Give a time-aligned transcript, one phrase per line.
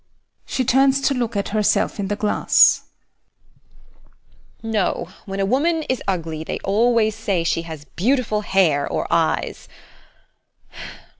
[0.47, 2.85] [She turns to look at herself in the glass]
[4.63, 9.67] No, when a woman is ugly they always say she has beautiful hair or eyes.